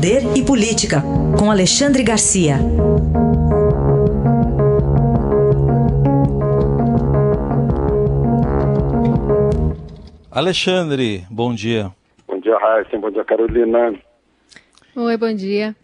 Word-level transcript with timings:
Poder 0.00 0.22
e 0.34 0.42
Política, 0.42 1.02
com 1.38 1.50
Alexandre 1.50 2.02
Garcia. 2.02 2.54
Alexandre, 10.30 11.26
bom 11.30 11.54
dia. 11.54 11.92
Bom 12.26 12.40
dia, 12.40 12.56
Raíssa. 12.56 12.96
Bom 12.96 13.10
dia, 13.10 13.22
Carolina. 13.24 13.94
Oi, 14.96 15.16
bom 15.18 15.34
dia. 15.34 15.76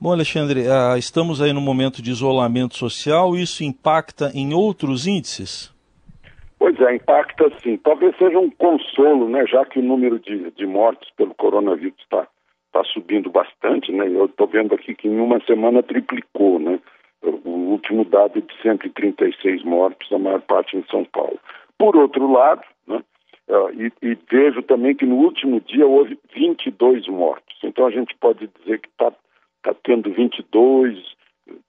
Bom, 0.00 0.10
Alexandre, 0.10 0.64
ah, 0.68 0.98
estamos 0.98 1.40
aí 1.40 1.52
no 1.52 1.60
momento 1.60 2.02
de 2.02 2.10
isolamento 2.10 2.76
social. 2.76 3.36
Isso 3.36 3.62
impacta 3.62 4.32
em 4.34 4.52
outros 4.52 5.06
índices? 5.06 5.72
Pois 6.58 6.80
é, 6.80 6.96
impacta 6.96 7.48
sim. 7.62 7.76
Talvez 7.76 8.16
seja 8.18 8.40
um 8.40 8.50
consolo, 8.50 9.28
né? 9.28 9.46
Já 9.46 9.64
que 9.64 9.78
o 9.78 9.82
número 9.84 10.18
de, 10.18 10.50
de 10.50 10.66
mortes 10.66 11.08
pelo 11.16 11.32
coronavírus 11.32 11.94
está 12.02 12.26
tá 12.72 12.82
subindo 12.84 13.30
bastante, 13.30 13.92
né? 13.92 14.08
Eu 14.08 14.24
estou 14.26 14.46
vendo 14.46 14.74
aqui 14.74 14.94
que 14.94 15.06
em 15.06 15.20
uma 15.20 15.40
semana 15.44 15.82
triplicou, 15.82 16.58
né? 16.58 16.80
O 17.22 17.50
último 17.50 18.04
dado 18.04 18.38
é 18.38 18.40
de 18.40 18.62
136 18.62 19.62
mortes, 19.62 20.10
a 20.10 20.18
maior 20.18 20.40
parte 20.42 20.76
em 20.76 20.84
São 20.90 21.04
Paulo. 21.04 21.38
Por 21.78 21.96
outro 21.96 22.30
lado, 22.30 22.62
né? 22.86 23.02
Uh, 23.48 23.70
e, 23.74 23.92
e, 24.02 24.18
vejo 24.30 24.62
também 24.62 24.94
que 24.94 25.04
no 25.04 25.16
último 25.16 25.60
dia 25.60 25.86
houve 25.86 26.18
22 26.34 27.06
mortos. 27.08 27.56
Então 27.62 27.86
a 27.86 27.90
gente 27.90 28.16
pode 28.16 28.48
dizer 28.58 28.80
que 28.80 28.88
está 28.88 29.12
tá 29.62 29.74
tendo 29.84 30.10
22, 30.10 30.98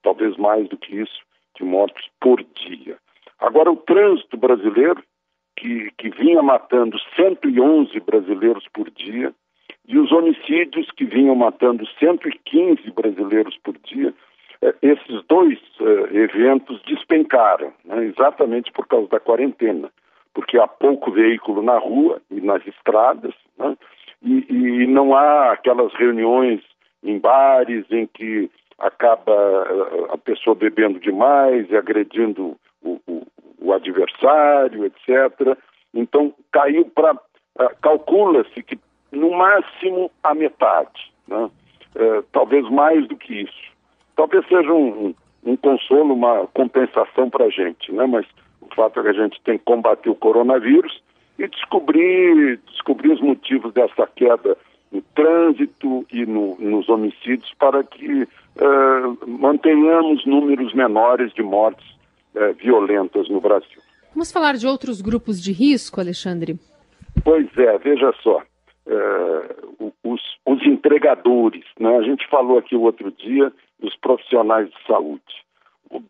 talvez 0.02 0.36
mais 0.36 0.68
do 0.68 0.76
que 0.76 0.96
isso, 0.96 1.20
de 1.56 1.64
mortos 1.64 2.08
por 2.20 2.42
dia. 2.42 2.96
Agora, 3.38 3.70
o 3.70 3.76
trânsito 3.76 4.36
brasileiro, 4.36 5.02
que, 5.56 5.90
que 5.98 6.08
vinha 6.10 6.42
matando 6.42 6.96
111 7.16 7.98
brasileiros 8.00 8.66
por 8.72 8.90
dia, 8.90 9.32
os 10.04 10.12
homicídios, 10.12 10.90
que 10.92 11.04
vinham 11.04 11.34
matando 11.34 11.86
115 11.98 12.90
brasileiros 12.92 13.56
por 13.64 13.76
dia, 13.78 14.14
eh, 14.62 14.74
esses 14.82 15.24
dois 15.28 15.58
eh, 15.80 16.16
eventos 16.16 16.80
despencaram, 16.86 17.72
né, 17.84 18.04
exatamente 18.04 18.70
por 18.72 18.86
causa 18.86 19.08
da 19.08 19.20
quarentena 19.20 19.90
porque 20.34 20.58
há 20.58 20.66
pouco 20.66 21.12
veículo 21.12 21.62
na 21.62 21.78
rua 21.78 22.20
e 22.30 22.40
nas 22.40 22.66
estradas, 22.66 23.32
né? 23.56 23.76
e, 24.20 24.44
e, 24.50 24.86
não 24.86 25.14
há 25.14 25.52
aquelas 25.52 25.94
reuniões 25.94 26.60
em 27.02 27.18
bares 27.18 27.86
em 27.90 28.06
que 28.06 28.50
acaba 28.78 29.32
eh, 29.32 30.06
a 30.12 30.18
pessoa 30.18 30.56
bebendo 30.56 30.98
demais 30.98 31.70
e 31.70 31.76
agredindo 31.76 32.56
o, 32.82 33.00
o, 33.06 33.22
o 33.60 33.72
adversário, 33.72 34.84
etc. 34.84 35.56
Então 35.94 36.34
caiu 36.50 36.86
para 36.86 37.16
calcula-se 37.80 38.62
que 38.64 38.76
no 39.14 39.30
máximo 39.30 40.10
a 40.22 40.34
metade, 40.34 41.12
né? 41.26 41.50
uh, 41.96 42.22
talvez 42.32 42.68
mais 42.70 43.06
do 43.08 43.16
que 43.16 43.42
isso. 43.42 43.74
Talvez 44.16 44.46
seja 44.46 44.72
um, 44.72 45.06
um, 45.06 45.52
um 45.52 45.56
consolo, 45.56 46.14
uma 46.14 46.46
compensação 46.48 47.30
para 47.30 47.46
a 47.46 47.50
gente, 47.50 47.92
né? 47.92 48.06
Mas 48.06 48.26
o 48.60 48.74
fato 48.74 49.00
é 49.00 49.02
que 49.02 49.08
a 49.08 49.12
gente 49.12 49.40
tem 49.42 49.58
que 49.58 49.64
combater 49.64 50.10
o 50.10 50.14
coronavírus 50.14 51.02
e 51.38 51.48
descobrir, 51.48 52.60
descobrir 52.70 53.12
os 53.12 53.20
motivos 53.20 53.72
dessa 53.72 54.06
queda 54.06 54.56
no 54.92 55.02
trânsito 55.14 56.06
e 56.12 56.24
no, 56.24 56.56
nos 56.58 56.88
homicídios 56.88 57.52
para 57.58 57.82
que 57.82 58.22
uh, 58.22 59.28
mantenhamos 59.28 60.24
números 60.24 60.72
menores 60.72 61.32
de 61.34 61.42
mortes 61.42 61.84
uh, 62.36 62.54
violentas 62.54 63.28
no 63.28 63.40
Brasil. 63.40 63.82
Vamos 64.14 64.30
falar 64.30 64.54
de 64.54 64.66
outros 64.66 65.00
grupos 65.00 65.42
de 65.42 65.50
risco, 65.50 66.00
Alexandre? 66.00 66.56
Pois 67.24 67.46
é, 67.58 67.76
veja 67.78 68.14
só. 68.22 68.40
Uh, 68.86 69.92
os, 70.04 70.20
os, 70.44 70.66
entregadores, 70.66 71.64
né? 71.80 71.96
a 71.96 72.02
gente 72.02 72.28
falou 72.28 72.58
aqui 72.58 72.76
o 72.76 72.82
outro 72.82 73.10
dia 73.12 73.50
dos 73.80 73.96
profissionais 73.96 74.68
de 74.68 74.86
saúde 74.86 75.44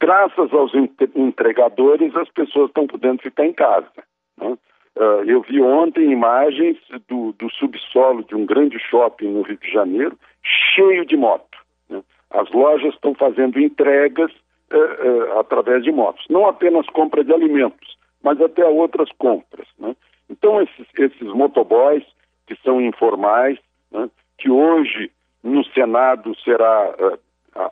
graças 0.01 0.53
aos 0.53 0.73
entregadores, 1.15 2.15
as 2.17 2.29
pessoas 2.31 2.69
estão 2.69 2.87
podendo 2.87 3.23
ficar 3.23 3.45
em 3.45 3.53
casa. 3.53 3.91
Né? 4.39 4.57
Uh, 4.97 5.25
eu 5.27 5.43
vi 5.43 5.61
ontem 5.61 6.11
imagens 6.11 6.79
do, 7.09 7.33
do, 7.33 7.51
subsolo 7.51 8.23
de 8.25 8.35
um 8.35 8.47
grande 8.47 8.79
shopping 8.79 9.29
no 9.29 9.43
Rio 9.43 9.59
de 9.59 9.71
Janeiro, 9.71 10.17
cheio 10.43 11.05
de 11.05 11.17
moto. 11.17 11.59
Né? 11.89 12.03
As 12.31 12.51
lojas 12.53 12.95
estão 12.95 13.15
fazendo 13.15 13.61
entregas 13.61 14.31
uh, 14.73 14.77
uh, 14.77 15.39
através 15.41 15.83
de 15.83 15.91
motos. 15.91 16.25
Não 16.31 16.47
apenas 16.47 16.87
compra 16.87 17.25
de 17.25 17.33
alimentos, 17.33 17.97
mas 18.23 18.41
até 18.41 18.65
outras 18.65 19.11
compras. 19.19 19.67
Né? 19.79 19.97
Então, 20.31 20.63
esses, 20.63 20.87
esses 20.97 21.29
motoboys, 21.35 22.05
que 22.47 22.57
são 22.63 22.81
informais, 22.81 23.59
né? 23.91 24.09
que 24.39 24.51
hoje 24.51 25.11
no 25.43 25.65
Senado 25.67 26.35
será 26.43 26.95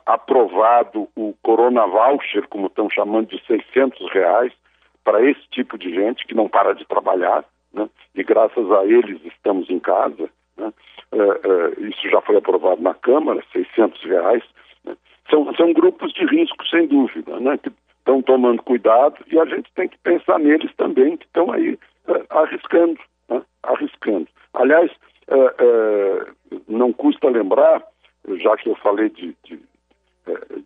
aprovado 0.05 1.09
o 1.15 1.33
Corona 1.41 1.85
Voucher, 1.85 2.47
como 2.47 2.67
estão 2.67 2.89
chamando, 2.89 3.27
de 3.27 3.45
600 3.45 4.11
reais 4.11 4.53
para 5.03 5.21
esse 5.21 5.41
tipo 5.49 5.77
de 5.77 5.93
gente 5.93 6.25
que 6.25 6.33
não 6.33 6.47
para 6.47 6.73
de 6.73 6.85
trabalhar, 6.85 7.43
né? 7.73 7.89
e 8.15 8.23
graças 8.23 8.71
a 8.71 8.85
eles 8.85 9.19
estamos 9.25 9.69
em 9.69 9.79
casa. 9.79 10.29
Né? 10.55 10.71
É, 11.11 11.17
é, 11.17 11.89
isso 11.89 12.09
já 12.09 12.21
foi 12.21 12.37
aprovado 12.37 12.81
na 12.81 12.93
Câmara, 12.93 13.43
600 13.51 14.01
reais. 14.03 14.43
Né? 14.85 14.95
São, 15.29 15.53
são 15.55 15.73
grupos 15.73 16.13
de 16.13 16.25
risco, 16.25 16.65
sem 16.67 16.87
dúvida, 16.87 17.39
né? 17.39 17.57
que 17.57 17.71
estão 17.97 18.21
tomando 18.21 18.61
cuidado 18.63 19.17
e 19.27 19.37
a 19.37 19.45
gente 19.45 19.71
tem 19.73 19.89
que 19.89 19.97
pensar 19.97 20.39
neles 20.39 20.73
também, 20.75 21.17
que 21.17 21.25
estão 21.25 21.51
aí 21.51 21.77
arriscando. 22.29 22.99
Aliás, 24.63 24.91
é, 25.27 25.35
é, 25.37 26.25
não 26.67 26.91
custa 26.91 27.29
lembrar, 27.29 27.83
já 28.37 28.55
que 28.57 28.69
eu 28.69 28.75
falei 28.75 29.09
de, 29.09 29.35
de 29.43 29.59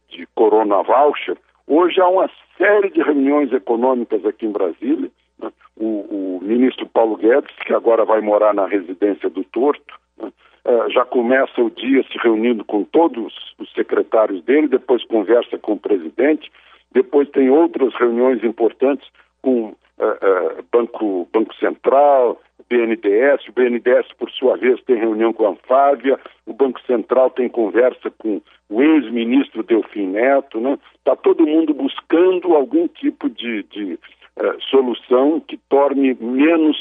de 0.09 0.25
Corona 0.35 0.81
Voucher, 0.83 1.37
hoje 1.67 1.99
há 1.99 2.07
uma 2.07 2.29
série 2.57 2.89
de 2.89 3.01
reuniões 3.01 3.51
econômicas 3.51 4.25
aqui 4.25 4.45
em 4.45 4.51
Brasília. 4.51 5.09
Né? 5.39 5.51
O, 5.75 5.85
o, 5.85 6.39
ministro 6.41 6.87
Paulo 6.87 7.17
Guedes, 7.17 7.55
que 7.65 7.73
agora 7.73 8.05
vai 8.05 8.21
morar 8.21 8.53
na 8.53 8.65
residência 8.65 9.29
do 9.29 9.43
Torto, 9.43 9.93
né? 10.17 10.31
é, 10.65 10.89
já 10.89 11.05
começa 11.05 11.61
o 11.61 11.69
dia 11.69 12.03
se 12.03 12.17
reunindo 12.19 12.63
com 12.63 12.83
todos 12.83 13.33
os 13.59 13.71
secretários 13.73 14.43
dele, 14.43 14.67
depois 14.67 15.03
conversa 15.05 15.57
com 15.57 15.73
o 15.73 15.79
presidente, 15.79 16.51
depois 16.91 17.29
tem 17.29 17.49
outras 17.49 17.93
reuniões 17.95 18.43
importantes 18.43 19.07
com 19.41 19.75
é, 19.99 20.05
é, 20.05 20.63
Banco, 20.71 21.27
Banco 21.33 21.53
Central, 21.55 22.41
BNDES, 22.69 23.47
o 23.47 23.51
BNDES, 23.53 24.07
por 24.17 24.29
sua 24.31 24.57
vez, 24.57 24.81
tem 24.83 24.97
reunião 24.97 25.31
com 25.33 25.45
a 25.45 25.51
Anfávia, 25.51 26.19
o 26.45 26.53
Banco 26.53 26.79
Central 26.81 27.29
tem 27.29 27.47
conversa 27.49 28.11
com 28.17 28.41
o 28.69 28.81
ex-ministro 28.81 29.63
Delfim 29.63 30.07
Neto, 30.07 30.59
né? 30.59 30.77
Está 30.97 31.15
todo 31.15 31.47
mundo 31.47 31.73
buscando 31.73 32.53
algum 32.53 32.87
tipo 32.87 33.29
de, 33.29 33.63
de 33.63 33.93
uh, 33.93 34.61
solução 34.69 35.39
que 35.39 35.57
torne 35.69 36.13
menos, 36.19 36.77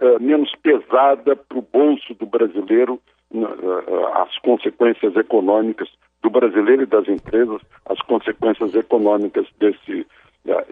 uh, 0.00 0.22
menos 0.22 0.52
pesada 0.62 1.34
para 1.34 1.58
o 1.58 1.62
bolso 1.62 2.14
do 2.14 2.26
brasileiro 2.26 3.00
uh, 3.32 4.06
as 4.14 4.38
consequências 4.38 5.16
econômicas 5.16 5.88
do 6.22 6.30
brasileiro 6.30 6.82
e 6.82 6.86
das 6.86 7.08
empresas, 7.08 7.60
as 7.86 8.00
consequências 8.02 8.74
econômicas 8.74 9.46
desse, 9.58 10.06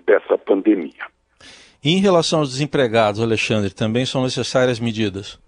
dessa 0.06 0.38
pandemia. 0.38 1.11
E 1.84 1.92
em 1.92 2.00
relação 2.00 2.40
aos 2.40 2.50
desempregados, 2.50 3.20
Alexandre, 3.20 3.74
também 3.74 4.06
são 4.06 4.22
necessárias 4.22 4.78
medidas? 4.78 5.40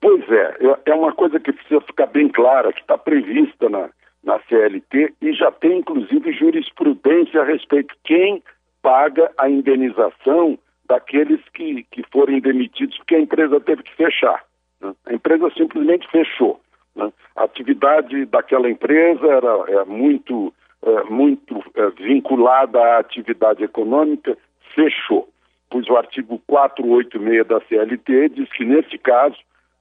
Pois 0.00 0.22
é, 0.30 0.56
é 0.86 0.94
uma 0.94 1.12
coisa 1.12 1.40
que 1.40 1.52
precisa 1.52 1.80
ficar 1.80 2.06
bem 2.06 2.28
clara, 2.28 2.72
que 2.72 2.80
está 2.80 2.96
prevista 2.96 3.68
na, 3.68 3.88
na 4.22 4.38
CLT 4.48 5.14
e 5.20 5.32
já 5.32 5.50
tem 5.50 5.78
inclusive 5.78 6.32
jurisprudência 6.32 7.40
a 7.40 7.44
respeito 7.44 7.94
quem 8.04 8.42
paga 8.80 9.30
a 9.38 9.48
indenização 9.48 10.58
daqueles 10.86 11.40
que, 11.54 11.84
que 11.90 12.02
forem 12.12 12.40
demitidos 12.40 12.96
porque 12.98 13.14
a 13.14 13.20
empresa 13.20 13.60
teve 13.60 13.82
que 13.82 13.94
fechar. 13.94 14.44
Né? 14.80 14.92
A 15.06 15.14
empresa 15.14 15.50
simplesmente 15.56 16.08
fechou. 16.10 16.60
Né? 16.94 17.12
A 17.34 17.44
atividade 17.44 18.26
daquela 18.26 18.68
empresa 18.68 19.26
era 19.26 19.64
é, 19.68 19.84
muito, 19.84 20.52
é, 20.84 21.04
muito 21.04 21.62
é, 21.74 21.90
vinculada 21.90 22.78
à 22.78 22.98
atividade 22.98 23.64
econômica, 23.64 24.36
fechou. 24.74 25.28
Pois 25.70 25.88
o 25.88 25.96
artigo 25.96 26.40
486 26.46 27.46
da 27.46 27.60
CLT 27.62 28.28
diz 28.30 28.50
que, 28.52 28.64
nesse 28.64 28.98
caso, 28.98 29.36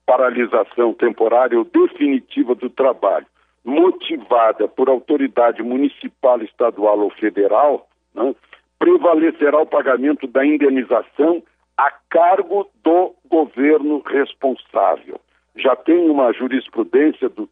paralisação 0.05 0.93
temporária 0.93 1.57
ou 1.57 1.65
definitiva 1.65 2.55
do 2.55 2.69
trabalho, 2.69 3.25
motivada 3.63 4.67
por 4.67 4.89
autoridade 4.89 5.61
municipal, 5.61 6.41
estadual 6.41 6.99
ou 6.99 7.09
federal, 7.11 7.87
né, 8.13 8.33
prevalecerá 8.79 9.59
o 9.61 9.65
pagamento 9.65 10.27
da 10.27 10.45
indenização 10.45 11.43
a 11.77 11.91
cargo 12.09 12.69
do 12.83 13.13
governo 13.29 14.01
responsável. 14.05 15.19
Já 15.55 15.75
tem 15.75 16.09
uma 16.09 16.33
jurisprudência 16.33 17.29
do, 17.29 17.49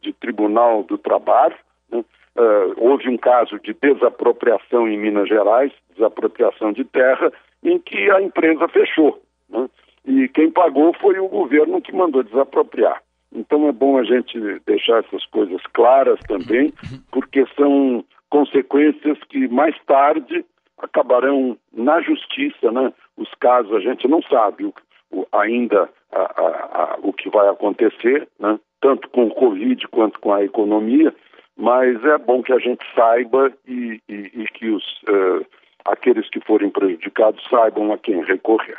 de 0.00 0.12
Tribunal 0.12 0.82
do 0.82 0.98
Trabalho, 0.98 1.56
né, 1.90 2.04
uh, 2.36 2.74
houve 2.76 3.08
um 3.08 3.16
caso 3.16 3.58
de 3.58 3.74
desapropriação 3.74 4.88
em 4.88 4.98
Minas 4.98 5.28
Gerais, 5.28 5.72
desapropriação 5.94 6.72
de 6.72 6.84
terra, 6.84 7.32
em 7.62 7.78
que 7.78 8.10
a 8.10 8.20
empresa 8.20 8.68
fechou. 8.68 9.20
Né? 9.48 9.68
E 10.04 10.28
quem 10.28 10.50
pagou 10.50 10.94
foi 11.00 11.18
o 11.18 11.28
governo 11.28 11.80
que 11.80 11.94
mandou 11.94 12.22
desapropriar. 12.22 13.02
Então 13.34 13.68
é 13.68 13.72
bom 13.72 13.98
a 13.98 14.04
gente 14.04 14.38
deixar 14.66 15.04
essas 15.04 15.24
coisas 15.26 15.60
claras 15.72 16.20
também, 16.28 16.72
porque 17.10 17.44
são 17.56 18.04
consequências 18.30 19.18
que 19.28 19.48
mais 19.48 19.76
tarde 19.84 20.44
acabarão 20.78 21.56
na 21.72 22.00
justiça, 22.00 22.70
né? 22.70 22.92
Os 23.16 23.30
casos 23.40 23.72
a 23.74 23.80
gente 23.80 24.06
não 24.06 24.22
sabe 24.22 24.64
o, 24.64 24.74
o, 25.10 25.26
ainda 25.32 25.88
a, 26.12 26.20
a, 26.20 26.94
a, 26.94 26.98
o 27.02 27.12
que 27.12 27.28
vai 27.28 27.48
acontecer, 27.48 28.28
né? 28.38 28.58
Tanto 28.80 29.08
com 29.10 29.26
o 29.26 29.34
Covid 29.34 29.88
quanto 29.88 30.20
com 30.20 30.32
a 30.32 30.44
economia, 30.44 31.14
mas 31.56 32.04
é 32.04 32.18
bom 32.18 32.42
que 32.42 32.52
a 32.52 32.58
gente 32.58 32.84
saiba 32.94 33.52
e, 33.66 34.00
e, 34.08 34.14
e 34.34 34.46
que 34.52 34.68
os 34.68 34.84
uh, 35.08 35.44
aqueles 35.84 36.28
que 36.28 36.40
forem 36.40 36.70
prejudicados 36.70 37.42
saibam 37.48 37.92
a 37.92 37.98
quem 37.98 38.22
recorrer. 38.24 38.76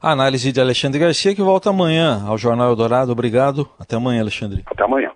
A 0.00 0.12
análise 0.12 0.52
de 0.52 0.60
Alexandre 0.60 0.98
Garcia 0.98 1.34
que 1.34 1.42
volta 1.42 1.70
amanhã 1.70 2.24
ao 2.26 2.38
Jornal 2.38 2.70
Eldorado. 2.70 3.12
Obrigado. 3.12 3.68
Até 3.78 3.96
amanhã, 3.96 4.20
Alexandre. 4.20 4.62
Até 4.66 4.84
amanhã. 4.84 5.10